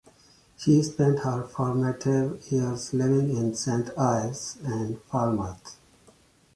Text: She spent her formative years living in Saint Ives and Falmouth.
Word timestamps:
She 0.57 0.81
spent 0.81 1.19
her 1.19 1.43
formative 1.47 2.51
years 2.51 2.91
living 2.91 3.37
in 3.37 3.53
Saint 3.53 3.95
Ives 3.95 4.57
and 4.63 4.99
Falmouth. 5.03 5.77